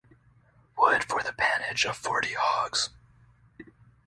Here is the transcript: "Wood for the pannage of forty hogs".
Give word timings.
"Wood 0.75 1.03
for 1.03 1.21
the 1.21 1.31
pannage 1.31 1.85
of 1.87 1.95
forty 1.95 2.33
hogs". 2.33 2.89